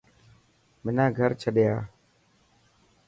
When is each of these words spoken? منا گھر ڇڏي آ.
منا 0.83 1.05
گھر 1.17 1.31
ڇڏي 1.41 1.63
آ. 1.75 1.77